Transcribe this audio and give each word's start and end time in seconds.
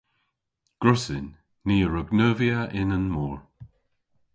Gwrussyn. 0.81 1.27
Ni 1.65 1.77
a 1.85 1.87
wrug 1.87 2.09
neuvya 2.17 2.59
y'n 2.79 2.91
mor. 3.13 3.39